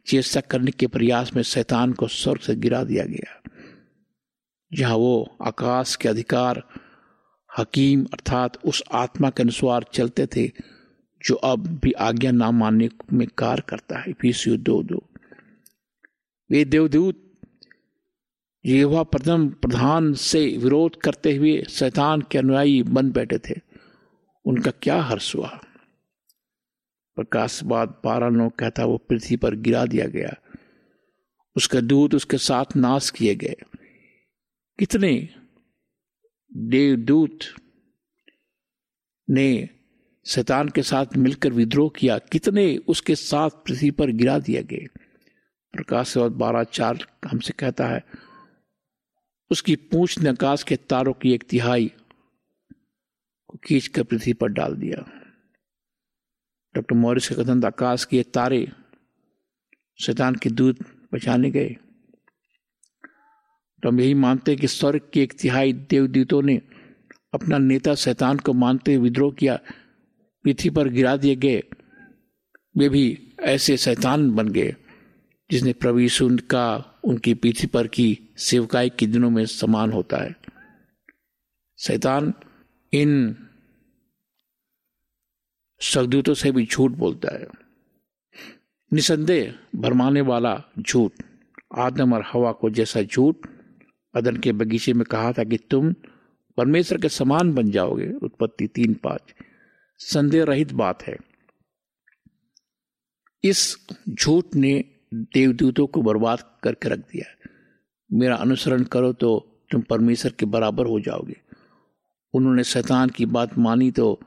चेष्टा 0.06 0.40
करने 0.40 0.70
के 0.70 0.86
प्रयास 0.86 1.36
में 1.36 1.42
शैतान 1.42 1.92
को 1.92 2.08
स्वर्ग 2.08 2.40
से 2.40 2.56
गिरा 2.56 2.84
दिया 2.84 3.04
गया। 3.04 3.42
जहाँ 4.74 4.96
वो 4.96 5.36
आकाश 5.42 5.96
के 5.96 6.08
अधिकार, 6.08 6.62
हकीम 7.58 8.04
अर्थात 8.04 8.58
उस 8.64 8.82
आत्मा 8.92 9.30
के 9.30 9.42
अनुसार 9.42 9.84
चलते 9.92 10.26
थे, 10.26 10.52
जो 11.26 11.34
अब 11.34 11.66
भी 11.66 11.92
आज्ञा 11.92 12.30
ना 12.30 12.50
मानने 12.50 12.88
में 13.12 13.28
कार्य 13.38 13.62
करता 13.68 13.98
है। 13.98 14.12
फीसियो 14.12 14.56
दो 14.56 14.82
दो। 14.82 15.04
वे 16.50 16.64
देवदूत 16.64 17.32
ये 18.66 18.84
प्रथम 18.86 19.48
प्रधान 19.48 20.12
से 20.12 20.56
विरोध 20.58 20.96
करते 20.96 21.36
हुए 21.36 21.64
शैतान 21.70 22.20
के 22.20 22.38
अनुयायी 22.38 22.82
बन 22.82 23.10
बैठे 23.10 23.38
थे। 23.38 23.75
उनका 24.46 24.70
क्या 24.70 25.02
हर्ष 25.02 25.34
हुआ। 25.36 25.60
प्रकाश 27.16 27.62
बाद 27.64 28.00
बारह 28.04 28.28
नौ 28.28 28.48
कहता 28.48 28.84
वो 28.84 28.98
पृथ्वी 28.98 29.36
पर 29.36 29.54
गिरा 29.54 29.86
दिया 29.86 30.06
गया। 30.06 30.34
उसका 31.56 31.80
दूत 31.80 32.14
उसके 32.14 32.38
साथ 32.38 32.76
नाश 32.76 33.10
किए 33.10 33.34
गए। 33.34 33.54
कितने 34.78 35.28
देवदूत 36.56 37.38
ने 39.30 39.68
शैतान 40.26 40.68
के 40.68 40.82
साथ 40.82 41.16
मिलकर 41.16 41.52
विद्रोह 41.52 41.90
किया। 41.96 42.18
कितने 42.18 42.76
उसके 42.76 43.14
साथ 43.14 43.50
पृथ्वी 43.50 43.90
पर 43.90 44.10
गिरा 44.10 44.38
दिया 44.38 44.62
गए। 44.62 44.86
प्रकाश 45.72 46.16
और 46.16 46.30
बारह 46.30 46.64
चार 46.64 46.98
हमसे 47.24 47.52
कहता 47.52 47.86
है, 47.86 48.04
उसकी 49.50 49.76
पूछ 49.76 50.18
ने 50.18 50.28
आकाश 50.28 50.62
के 50.62 50.76
तारों 50.76 51.12
की 51.12 51.32
एक 51.34 51.44
तिहाई 51.44 51.92
को 53.48 53.58
खींच 53.64 53.86
कर 53.86 54.02
पृथ्वी 54.02 54.32
पर 54.32 54.48
डाल 54.48 54.74
दिया। 54.74 55.10
डॉक्टर 56.74 56.96
मॉरिस 56.96 57.28
का 57.28 57.42
कथन 57.42 57.64
आकाश 57.64 58.04
के 58.04 58.22
तारे 58.22 58.72
शैतान 60.00 60.34
के 60.34 60.50
दूध 60.50 60.76
बचाने 61.14 61.50
गए। 61.50 61.76
तो 63.82 63.88
हम 63.88 64.00
यही 64.00 64.14
मानते 64.14 64.52
हैं 64.52 64.60
कि 64.60 64.68
स्वर्ग 64.68 65.00
के 65.12 65.22
एक 65.22 65.32
तिहाई 65.40 65.72
देवदूतों 65.72 66.42
ने 66.42 66.62
अपना 67.34 67.58
नेता 67.58 67.94
शैतान 67.94 68.38
को 68.38 68.52
मानते 68.52 68.94
हुए 68.94 69.04
विद्रोह 69.04 69.32
किया। 69.32 69.58
पृथ्वी 70.44 70.70
पर 70.70 70.88
गिरा 70.88 71.16
दिए 71.16 71.36
गए। 71.36 71.62
वे 72.76 72.88
भी 72.88 73.36
ऐसे 73.40 73.76
शैतान 73.76 74.30
बन 74.30 74.48
गए, 74.48 74.76
जिसने 75.50 75.72
प्रभु 75.72 75.98
का, 76.22 77.00
उनकी 77.04 77.34
पृथ्वी 77.34 77.66
पर 77.66 77.86
की 77.86 78.34
सेवकाई 78.36 78.90
के 78.90 79.06
दिनों 79.06 79.30
में 79.30 79.46
समान 79.46 79.92
होता 79.92 80.16
है। 80.16 80.36
शैतान 81.78 82.34
इन 82.96 83.36
सदूतों 85.80 86.34
से 86.34 86.52
भी 86.52 86.66
झूठ 86.66 86.90
बोलता 86.90 87.34
है। 87.34 87.48
निसंदेह 88.92 89.58
भरमाने 89.74 90.20
वाला 90.20 90.64
झूठ, 90.78 91.12
आदम 91.76 92.14
और 92.14 92.24
हवा 92.32 92.52
को 92.52 92.70
जैसा 92.70 93.02
झूठ, 93.02 93.36
अदन 94.14 94.36
के 94.36 94.52
बगीचे 94.52 94.92
में 94.92 95.04
कहा 95.04 95.32
था 95.32 95.44
कि 95.44 95.56
तुम 95.56 95.92
परमेश्वर 96.56 96.98
के 96.98 97.08
समान 97.08 97.54
बन 97.54 97.70
जाओगे। 97.70 98.12
उत्पत्ति 98.12 98.66
तीन 98.66 98.94
पाँच। 98.94 99.34
संदेह 99.98 100.44
रहित 100.44 100.72
बात 100.72 101.02
है। 101.02 101.16
इस 103.44 103.86
झूठ 104.08 104.44
ने 104.54 104.84
देवदूतों 105.14 105.86
को 105.86 106.02
बर्बाद 106.02 106.58
करके 106.62 106.88
रख 106.88 106.98
दिया। 106.98 107.48
मेरा 108.12 108.36
अनुसरण 108.36 108.84
करो 108.84 109.12
तो 109.12 109.52
तुम 109.70 109.80
परमेश्वर 109.80 110.32
के 110.32 110.46
बराबर 110.46 110.86
हो 110.86 111.00
जाओगे। 111.00 111.45
उन्होंने 112.36 112.64
शैतान 112.64 113.08
की 113.08 113.26
बात 113.26 113.58
मानी 113.58 113.90
तो 113.90 114.20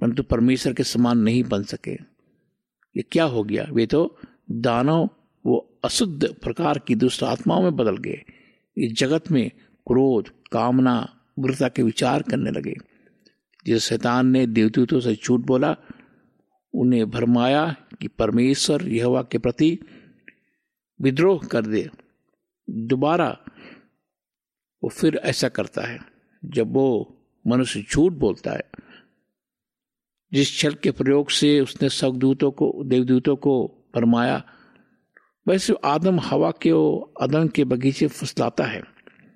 परंतु 0.00 0.22
परमेश्वर 0.22 0.72
के 0.72 0.84
समान 0.84 1.18
नहीं 1.18 1.44
बन 1.44 1.62
सके। 1.62 1.92
ये 2.96 3.02
क्या 3.02 3.24
हो 3.24 3.44
गया? 3.44 3.68
वे 3.72 3.86
तो 3.86 4.18
दानव, 4.50 5.10
वो 5.46 5.80
अशुद्ध 5.84 6.34
प्रकार 6.34 6.78
की 6.78 6.94
दुष्ट 6.94 7.22
आत्माओं 7.22 7.62
में 7.62 7.76
बदल 7.76 7.96
गए। 7.96 8.22
इस 8.76 8.92
जगत 8.92 9.30
में 9.30 9.50
क्रोध, 9.86 10.28
कामना 10.52 11.20
उग्रता 11.38 11.68
के 11.68 11.82
विचार 11.82 12.22
करने 12.22 12.50
लगे। 12.50 12.74
जिस 13.66 13.84
शैतान 13.84 14.26
ने 14.26 14.46
देवदूतों 14.46 15.00
से 15.00 15.14
झूठ 15.14 15.40
बोला, 15.40 15.76
उन्हें 16.74 17.10
भरमाया 17.10 17.76
कि 18.00 18.08
परमेश्वर 18.08 18.88
यहोवा 18.88 19.22
के 19.22 19.38
प्रति 19.38 19.78
विद्रोह 21.00 21.46
कर 21.46 21.66
दे। 21.66 21.90
दोबारा 22.70 23.38
वो 24.84 24.90
फिर 24.90 25.16
ऐसा 25.16 25.48
करता 25.48 25.82
है। 25.82 26.09
जब 26.44 26.72
वो 26.72 27.16
मनुष्य 27.46 27.84
झूठ 27.92 28.12
बोलता 28.12 28.50
है। 28.50 28.70
जिस 30.32 30.58
छल 30.58 30.74
के 30.74 30.90
प्रयोग 30.90 31.30
से 31.30 31.60
उसने 31.60 31.88
सवदूतों 31.88 32.50
को, 32.50 32.82
देवदूतों 32.84 33.36
को 33.36 33.76
फरमाया, 33.94 34.44
वैसे 35.48 35.74
आदम 35.84 36.20
हवा 36.20 36.52
के 36.62 36.72
वो 36.72 37.14
अदम 37.20 37.48
के 37.48 37.64
बगीचे 37.64 38.06
फुसलाता 38.06 38.64
है 38.64 38.82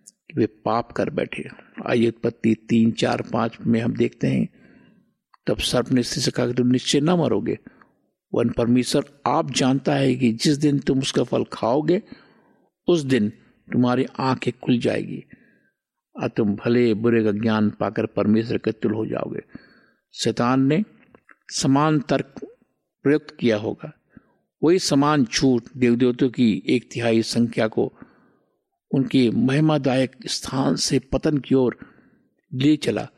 कि 0.07 0.41
वे 0.41 0.47
पाप 0.47 0.93
कर 0.93 1.11
बैठे। 1.11 1.49
आइए 1.87 2.09
उत्पत्ति 2.09 2.55
तीन, 2.55 2.91
चार, 2.91 3.23
पाँच 3.33 3.59
में 3.67 3.81
हम 3.81 3.97
देखते 3.97 4.27
हैं। 4.27 4.49
तब 5.47 5.59
सर्प 5.59 5.93
ने 5.93 6.03
स्त्री 6.03 6.23
से 6.23 6.31
कहा 6.31 6.47
कि 6.47 6.55
तुम 6.55 6.67
निश्चय 6.67 7.01
न 7.01 7.11
मरोगे। 7.11 7.59
वन 8.35 8.49
परमेश्वर 8.49 9.05
आप 9.27 9.51
जानता 9.51 9.95
है 9.95 10.15
कि 10.15 10.33
जिस 10.33 10.57
दिन 10.57 10.79
तुम 10.79 10.99
उसका 10.99 11.23
फल 11.23 11.45
खाओगे, 11.53 12.03
उस 12.89 13.01
दिन 13.01 13.31
तुम्हारी 13.73 14.07
आँखें 14.21 14.53
खुल 14.65 14.79
जाएगी। 14.79 15.25
और 16.23 16.29
तुम 16.29 16.57
भले 16.57 16.95
बुरे 16.95 17.25
का 17.25 17.33
ज्ञान 17.33 17.71
पाकर 17.71 18.07
परमेश्वर 18.07 18.59
के 18.59 18.73
तुल 18.73 18.93
हो 18.93 19.07
जाओगे। 19.07 19.41
शैतान 20.13 20.61
ने 20.61 20.85
समान 21.49 22.01
तर्क 22.01 22.35
प्रयुक्त 23.03 23.37
किया 23.41 23.57
होगा। 23.57 23.93
वही 24.63 24.79
समान 24.79 25.25
झूठ 25.25 25.63
देवदेवतों 25.77 26.29
की 26.29 26.63
एक 26.67 26.91
तिहाई 26.93 27.23
संख्या 27.23 27.69
को 27.69 27.93
उनके 28.95 29.31
महिमादायक 29.31 30.17
स्थान 30.27 30.77
से 30.77 30.99
पतन 30.99 31.39
की 31.39 31.55
ओर 31.55 31.79
ले 32.53 32.77
चला, 32.77 33.09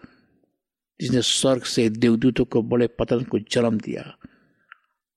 जिसने 1.01 1.23
स्वर्ग 1.23 1.63
से 1.63 1.89
देवदूतों 1.89 2.45
को 2.45 2.63
बड़े 2.63 2.87
पतन 2.87 3.23
को 3.23 3.39
जन्म 3.39 3.79
दिया। 3.79 4.17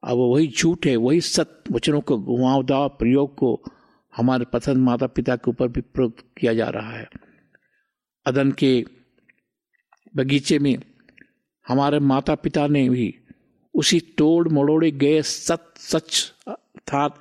अब 0.04 0.18
वही 0.18 0.48
झूठ 0.48 0.86
है, 0.86 0.96
वही 0.96 1.22
सत्य 1.22 1.74
वचनों 1.74 2.02
को 2.02 2.18
घुमावदार 2.18 2.88
प्रयोग 2.88 3.36
को 3.36 3.64
हमारे 4.18 4.46
पसंद 4.46 4.78
माता 4.78 5.08
पिता 5.08 5.36
के 5.36 5.52
ऊपर 5.52 5.68
भी 5.68 5.82
प्रयोग 5.82 6.14
किया 6.38 6.54
जा 6.54 6.70
रहा 6.70 6.92
है। 6.92 7.10
अदन 8.30 8.52
के 8.52 8.86
बगीचे 10.16 10.60
में 10.60 10.76
हमारे 11.68 12.00
माता 12.00 12.36
पिता 12.36 12.68
ने 12.68 12.90
भी 12.90 13.16
उसी 13.74 14.00
तोड़ 14.00 14.48
मड़ोड़े 14.50 14.92
गए 14.92 15.22
सत 15.22 15.74
सच, 15.78 16.34
अर्थात 16.48 17.20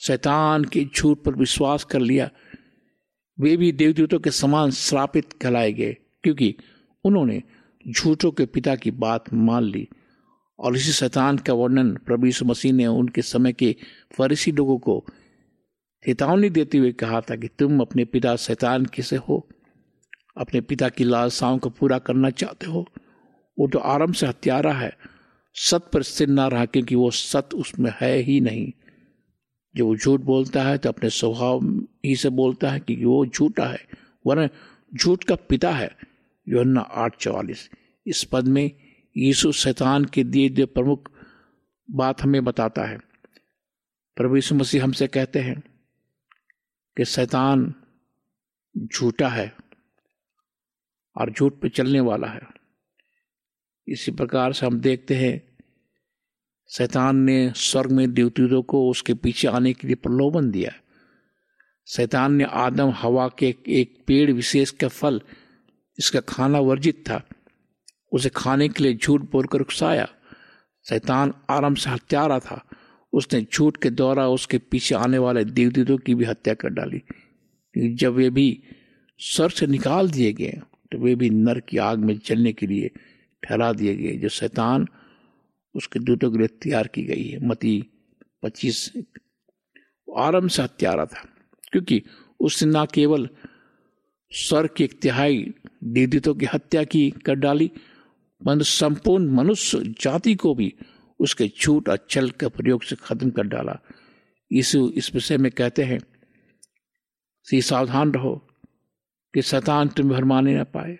शैतान 0.00 0.64
के 0.64 0.84
झूठ 0.84 1.18
पर 1.18 1.34
विश्वास 1.34 1.84
कर 1.84 2.00
लिया। 2.00 2.30
वे 3.38 3.56
भी 3.56 3.72
देवदूतों 3.72 4.18
के 4.18 4.30
समान 4.30 4.70
श्रापित 4.70 5.32
कहलाए 5.32 5.72
गए, 5.72 5.96
क्योंकि 6.22 6.54
उन्होंने 7.04 7.42
झूठों 7.90 8.30
के 8.30 8.46
पिता 8.46 8.74
की 8.76 8.90
बात 8.90 9.32
मान 9.32 9.64
ली। 9.64 9.88
और 10.58 10.76
इसी 10.76 10.92
शैतान 10.92 11.38
का 11.38 11.52
वर्णन 11.52 11.94
प्रभु 11.96 12.26
यीशु 12.26 12.44
मसीह 12.44 12.72
ने 12.72 12.86
उनके 12.86 13.22
समय 13.22 13.52
के 13.52 13.76
फरीसी 14.16 14.52
लोगों 14.52 14.78
को 14.78 15.04
चेतावनी 16.04 16.50
देते 16.50 16.78
हुए 16.78 16.92
कहा 16.92 17.20
था 17.20 17.36
कि 17.36 17.48
तुम 17.48 17.80
अपने 17.80 18.04
पिता 18.04 18.36
शैतान 18.36 18.84
किसे 18.86 19.16
हो। 19.16 19.48
अपने 20.36 20.60
पिता 20.60 20.88
की 20.88 21.04
लालसाओं 21.04 21.58
को 21.58 21.70
पूरा 21.70 21.98
करना 21.98 22.30
चाहते 22.30 22.66
हो, 22.66 22.86
वो 23.58 23.68
तो 23.68 23.78
आरंभ 23.78 24.14
से 24.14 24.26
हत्यारा 24.26 24.72
है। 24.72 24.96
सत 25.54 25.90
पर 25.92 26.02
स्थिर 26.02 26.28
ना 26.28 26.46
रहा 26.48 26.64
क्योंकि 26.64 26.94
वो 26.94 27.10
सत 27.10 27.48
उसमें 27.54 27.92
है 28.00 28.16
ही 28.16 28.40
नहीं। 28.40 28.72
जो 29.76 29.86
वो 29.86 29.96
झूठ 29.96 30.20
बोलता 30.20 30.62
है 30.62 30.78
तो 30.78 30.88
अपने 30.88 31.10
स्वभाव 31.10 31.60
ही 32.04 32.16
से 32.16 32.28
बोलता 32.28 32.70
है 32.70 32.80
कि 32.80 33.04
वो 33.04 33.26
झूठा 33.26 33.66
है, 33.66 33.86
वरना 34.26 34.48
झूठ 34.96 35.24
का 35.24 35.34
पिता 35.34 35.70
है। 35.70 35.96
योन्ना 36.48 36.80
आठ 36.80 37.16
चवालीस। 37.16 37.70
इस 38.06 38.24
पद 38.24 38.44
में 38.44 38.70
यीशु 39.16 39.52
शैतान 39.52 40.04
के 40.04 40.24
दिए 40.24 40.48
जो 40.48 40.66
प्रमुख 40.66 41.10
बात 41.90 42.22
हमें 42.22 42.44
बताता 42.44 42.84
है। 42.84 42.98
प्रभु 44.16 44.36
यीशु 44.36 44.54
मसीह 44.54 44.84
हमसे 44.84 45.06
कहते 45.06 45.38
हैं 45.38 45.62
कि 46.96 47.04
शैतान 47.04 47.74
झूठा 48.78 49.28
है। 49.28 49.63
और 51.16 51.30
झूठ 51.30 51.54
पे 51.54 51.68
चलने 51.68 52.00
वाला 52.00 52.28
है। 52.28 52.40
इसी 53.88 54.12
प्रकार 54.12 54.52
से 54.52 54.66
हम 54.66 54.80
देखते 54.80 55.14
हैं, 55.14 55.58
शैतान 56.68 57.16
ने 57.16 57.52
स्वर्ग 57.56 57.90
में 57.90 58.12
देवतूतों 58.12 58.62
को 58.62 58.90
उसके 58.90 59.14
पीछे 59.14 59.48
आने 59.48 59.72
के 59.72 59.86
लिए 59.86 59.96
प्रलोभन 59.96 60.50
दिया। 60.50 60.72
शैतान 61.86 62.34
ने 62.34 62.44
आदम, 62.44 62.90
हवा 62.90 63.28
के 63.28 63.54
एक 63.68 64.04
पेड़ 64.06 64.32
विशेष 64.32 64.70
का 64.70 64.88
फल, 64.88 65.20
इसका 65.98 66.20
खाना 66.20 66.58
वर्जित 66.60 67.04
था। 67.10 67.28
उसे 68.12 68.28
खाने 68.28 68.68
के 68.68 68.82
लिए 68.82 68.94
झूठ 68.94 69.20
बोलकर 69.20 69.60
उकसाया। 69.60 70.08
शैतान 70.88 71.34
आराम 71.50 71.74
से 71.74 71.90
हत्यारा 71.90 72.38
था। 72.38 72.68
उसने 73.12 73.46
झूठ 73.54 73.76
के 73.76 73.90
द्वारा 73.90 74.28
उसके 74.28 74.58
पीछे 74.58 74.94
आने 74.94 75.18
वाले 75.18 75.44
देवदूतों 75.44 75.98
की 75.98 76.14
भी 76.14 76.24
हत्या 76.24 76.54
कर 76.54 76.68
डाली। 76.68 77.02
जब 77.94 78.12
वे 78.12 78.30
भी 78.30 78.62
स्वर 79.18 79.50
से 79.50 79.66
निकाल 79.66 80.10
दिए 80.10 80.32
गए 80.32 80.60
तो 80.94 81.00
वे 81.00 81.14
भी 81.14 81.30
नर 81.30 81.60
की 81.60 81.76
आग 81.76 81.98
में 81.98 82.18
जलने 82.26 82.52
के 82.52 82.66
लिए 82.66 82.88
ठहरा 83.42 83.72
दिए 83.72 83.96
गए। 83.96 84.16
जो 84.16 84.28
शैतान 84.28 84.86
उसके 85.74 86.00
दूतों 86.00 86.32
के 86.32 86.38
लिए 86.38 86.46
तैयार 86.46 86.86
की 86.86 87.02
गई 87.02 87.24
है। 87.28 87.46
मती 87.46 87.84
पच्चीस 88.42 88.92
आरंभ 90.16 90.48
से 90.48 90.62
हत्यारा 90.62 91.06
था। 91.06 91.28
क्योंकि 91.72 92.02
उसने 92.40 92.72
ना 92.72 92.84
केवल 92.84 93.28
स्वर 94.30 94.66
की 94.66 94.84
एक 94.84 95.00
तिहाई 95.00 95.52
दीदितों 95.84 96.34
की 96.34 96.46
हत्या 96.46 96.84
की, 96.84 97.10
कर 97.10 97.34
डाली 97.34 97.68
परंतु 98.46 98.64
संपूर्ण 98.64 99.30
मनुष्य 99.30 99.94
जाति 100.00 100.34
को 100.34 100.54
भी 100.54 100.74
उसके 101.20 101.48
छूट 101.48 101.88
और 101.88 102.06
छल 102.10 102.30
के 102.30 102.48
प्रयोग 102.48 102.82
से 102.82 102.96
खत्म 102.96 103.30
कर 103.30 103.42
डाला। 103.42 103.76
यीशु 104.52 104.92
इस 104.96 105.14
विषय 105.14 105.36
में 105.36 105.52
कहते 105.52 105.82
हैं 105.82 106.00
सावधान 107.60 108.12
रहो 108.12 108.48
कि 109.34 109.42
शतान 109.42 109.88
तुम्हें 109.88 110.16
भरमाने 110.16 110.60
न 110.60 110.64
पाए, 110.64 110.98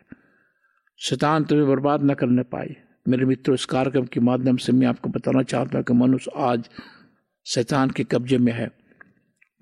शतान 1.00 1.44
तुम्हें 1.44 1.68
बर्बाद 1.68 2.02
न 2.02 2.14
करने 2.14 2.42
पाए। 2.42 2.76
मेरे 3.08 3.24
मित्रों, 3.24 3.54
इस 3.54 3.64
कार्यक्रम 3.64 4.04
के 4.04 4.20
माध्यम 4.20 4.56
से 4.56 4.72
मैं 4.72 4.86
आपको 4.86 5.08
बताना 5.08 5.42
चाहता 5.42 5.78
हूँ 5.78 5.84
कि 5.84 5.92
मनुष्य 5.92 6.30
आज 6.36 6.68
शैतान 7.46 7.90
के 7.90 8.04
कब्जे 8.04 8.38
में 8.38 8.52
है। 8.52 8.70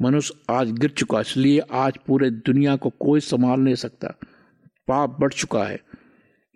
मनुष्य 0.02 0.34
आज 0.50 0.70
गिर 0.72 0.90
चुका 0.90 1.18
है, 1.18 1.20
इसलिए 1.20 1.60
आज 1.60 1.98
पूरे 2.06 2.30
दुनिया 2.30 2.76
को 2.76 2.90
कोई 2.90 3.20
संभाल 3.20 3.60
नहीं 3.60 3.74
सकता। 3.74 4.14
पाप 4.88 5.16
बढ़ 5.20 5.32
चुका 5.32 5.64
है। 5.64 5.80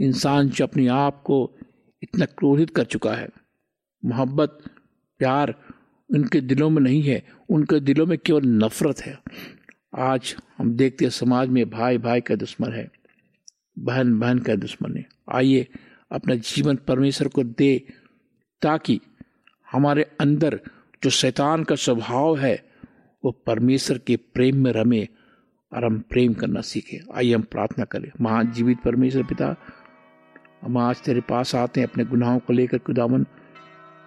इंसान 0.01 0.49
जो 0.49 0.65
अपने 0.65 0.87
आप 0.87 1.23
को 1.23 1.59
इतना 2.03 2.25
क्रोधित 2.25 2.71
कर 2.71 2.85
चुका 2.85 3.13
है। 3.13 3.29
मोहब्बत, 4.05 4.59
प्यार 5.19 5.55
उनके 6.11 6.41
दिलों 6.41 6.71
में 6.71 6.83
नहीं 6.83 7.03
है, 7.03 7.23
उनके 7.51 7.81
दिलों 7.81 8.07
में 8.07 8.19
केवल 8.19 8.43
नफरत 8.45 9.01
है। 9.01 9.19
आज 9.97 10.35
हम 10.59 10.71
देखते 10.77 11.05
हैं 11.05 11.11
समाज 11.11 11.49
में 11.49 11.69
भाई 11.71 11.99
भाई 11.99 12.21
का 12.21 12.35
दुश्मन 12.35 12.73
है, 12.73 12.91
बहन 13.79 14.19
बहन 14.19 14.39
का 14.39 14.55
दुश्मन 14.55 14.97
है। 14.97 15.05
आइए 15.33 15.67
अपना 16.13 16.35
जीवन 16.35 16.77
परमेश्वर 16.77 17.29
को 17.29 17.45
दे 17.45 17.79
ताकि 18.63 19.01
हमारे 19.73 20.03
अंदर 20.21 20.61
जो 21.03 21.11
शैतान 21.11 21.65
का 21.65 21.75
स्वभाव 21.75 22.37
है, 22.39 22.65
वो 23.25 23.31
परमेश्वर 23.47 23.99
के 23.99 24.17
प्रेम 24.17 24.63
में 24.65 24.73
रमे 24.73 25.03
और 25.73 25.85
हम 25.85 25.99
प्रेम 26.01 26.35
करना 26.35 26.61
सीखें। 26.61 26.99
आइए 27.15 27.35
हम 27.35 27.43
प्रार्थना 27.43 27.85
करें। 27.85 28.11
महान 28.21 28.53
जीवित 28.53 28.79
परमेश्वर 28.85 29.23
पिता, 29.23 29.55
हम 30.63 30.79
आज 30.79 31.01
तेरे 31.01 31.21
पास 31.21 31.55
आते 31.55 31.81
हैं 31.81 31.89
अपने 31.89 32.05
गुनाहों 32.05 32.39
को 32.39 32.53
लेकर 32.53 32.79
खुदावन। 32.79 33.27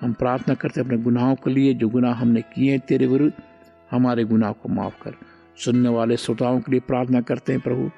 हम 0.02 0.14
प्रार्थना 0.14 0.54
करते 0.54 0.80
हैं 0.82 0.88
अपने 0.88 1.02
गुनाहों 1.04 1.36
के 1.36 1.54
लिए 1.54 1.74
जो 1.74 1.90
गुनाह 1.90 2.14
हमने 2.14 2.42
किए 2.42 2.72
हैं 2.72 2.80
तेरे 2.80 3.08
विरुद्ध, 3.08 3.34
हमारे 3.92 4.24
गुनाह 4.24 4.52
को 4.52 4.70
माफ़ 4.70 5.04
कर। 5.04 5.16
सुनने 5.60 5.90
वाले 5.90 6.18
श्रोताओं 6.18 6.60
के 6.60 6.72
लिए 6.72 6.80
प्रार्थना 6.80 7.22
करते 7.22 7.52
हैं, 7.52 7.62
प्रभु, 7.62 7.92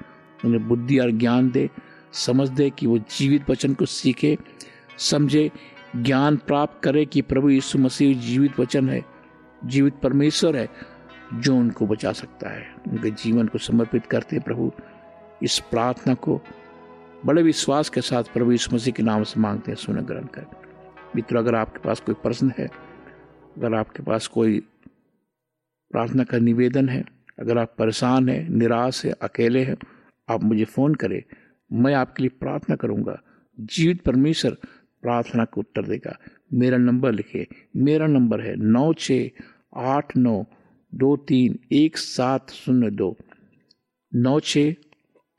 उन्हें 0.44 0.68
बुद्धि 0.68 0.98
और 0.98 1.10
ज्ञान 1.10 1.50
दे, 1.50 1.70
समझ 2.12 2.48
दे 2.48 2.70
कि 2.70 2.86
वो 2.86 2.98
जीवित 2.98 3.50
वचन 3.50 3.74
को 3.74 3.86
सीखे, 3.86 4.38
समझे, 4.98 5.50
ज्ञान 5.96 6.36
प्राप्त 6.36 6.84
करे 6.84 7.04
कि 7.04 7.22
प्रभु 7.22 7.50
यीशु 7.50 7.78
मसीह 7.78 8.20
जीवित 8.20 8.60
वचन 8.60 8.88
है, 8.88 9.04
जीवित 9.64 9.94
परमेश्वर 9.94 10.56
है, 10.56 10.68
जो 11.34 11.56
उनको 11.56 11.86
बचा 11.86 12.12
सकता 12.12 12.50
है, 12.50 12.74
उनके 12.88 13.10
जीवन 13.10 13.46
को 13.46 13.58
समर्पित 13.58 14.06
करते 14.06 14.36
हैं, 14.36 14.44
प्रभु। 14.44 14.72
इस 15.42 15.58
प्रार्थना 15.58 16.14
को 16.14 16.40
बड़े 17.26 17.42
विश्वास 17.42 17.88
के 17.88 18.00
साथ 18.00 18.22
प्रभु 18.22 18.52
यीशु 18.52 18.76
मसीह 18.76 18.92
के 18.92 19.02
नाम 19.02 19.22
से 19.22 19.40
मांगते 19.40 19.70
हैं, 19.70 19.76
सुन 19.76 19.96
ग्रहण 19.96 20.24
कर। 20.24 20.46
मित्र, 21.16 21.36
अगर 21.36 21.54
आपके 21.54 21.78
पास 21.78 22.00
कोई 22.00 22.14
प्रश्न 22.14 22.52
है, 22.58 22.66
अगर 23.56 23.74
आपके 23.74 24.02
पास 24.02 24.26
कोई 24.26 24.60
प्रार्थना 25.90 26.24
का 26.24 26.38
निवेदन 26.38 26.88
है 26.88 27.21
अगर 27.38 27.58
आप 27.58 27.74
परेशान 27.78 28.28
हैं, 28.28 28.48
निराश 28.48 29.04
हैं, 29.06 29.12
अकेले 29.12 29.64
हैं, 29.64 29.76
आप 30.28 30.42
मुझे 30.42 30.64
फ़ोन 30.64 30.94
करें, 30.94 31.22
मैं 31.72 31.94
आपके 31.94 32.22
लिए 32.22 32.30
प्रार्थना 32.40 32.76
करूँगा। 32.76 33.22
जीवित 33.60 34.02
परमेश्वर 34.02 34.50
प्रार्थना 35.02 35.44
को 35.44 35.60
उत्तर 35.60 35.82
देगा। 35.82 36.18
मेरा 36.52 36.78
नंबर 36.78 37.12
लिखे। 37.12 37.46
मेरा 37.76 38.06
नंबर 38.06 38.40
है 38.40 38.56
नौ 38.56 38.92
छ 38.98 39.12
आठ 39.76 40.16
नौ 40.16 40.44
दो 40.94 41.16
तीन 41.16 41.58
एक 41.72 41.96
सात 41.96 42.50
शून्य 42.50 42.90
दो। 42.90 43.16
नौ 44.14 44.40
छ 44.40 44.58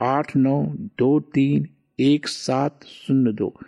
आठ 0.01 0.35
नौ 0.35 0.63
दो 0.77 1.19
तीन 1.19 1.69
एक 1.99 2.27
सात 2.27 2.83
शून्य 2.83 3.31
दो। 3.31 3.59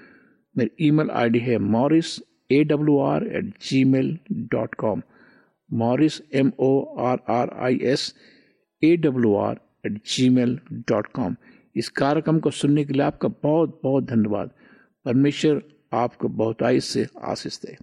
मेरी 0.58 0.88
ईमेल 0.88 1.10
आईडी 1.10 1.40
है 1.40 1.58
Morris 1.58 2.20
A 2.52 2.64
W 2.64 3.00
R 3.00 3.28
at 3.28 3.46
Gmail 3.84 4.18
dot 4.32 4.76
com 4.76 5.02
Morris 5.74 6.22
M 6.34 6.52
O 6.60 6.96
R 7.00 7.18
R 7.30 7.50
I 7.50 7.80
S 7.84 8.14
A 8.84 8.96
W 8.98 9.36
R 9.36 9.60
at 9.86 10.02
Gmail 10.30 10.60
dot 10.72 11.08
com 11.08 11.36
इस 11.76 11.90
कार्यक्रम 11.90 12.40
को 12.40 12.52
सुनने 12.52 12.86
के 12.86 12.94
लिए 12.94 13.02
आपका 13.02 13.28
बहुत 13.44 13.80
बहुत 13.84 14.04
धन्यवाद। 14.04 14.52
परमेश्वर 15.06 15.62
आपको 15.94 16.28
बहुत 16.28 16.64
आयुष 16.64 16.84
से 16.84 17.08
आशीष 17.24 17.60
दे। 17.62 17.78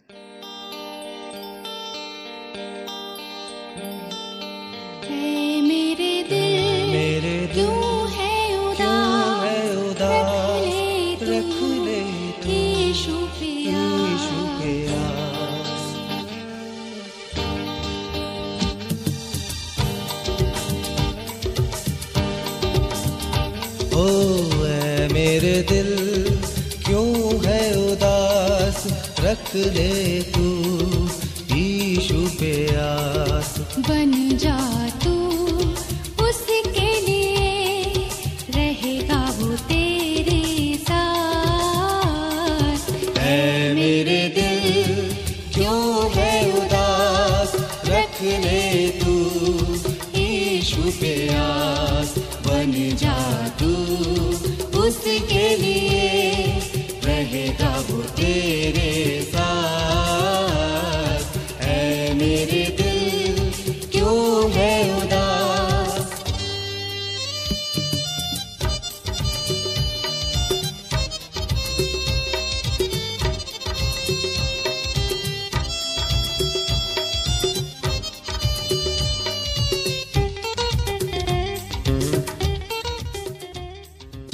दिल 25.62 25.90
क्यों 26.87 27.44
है 27.46 27.92
उदास? 27.92 28.87
रख 29.20 29.57
ले 29.57 30.22
तू 30.22 30.46
ईशु 31.57 32.29
पे 32.40 32.66
आस। 32.77 33.55
बन 33.79 34.37
जा 34.37 34.62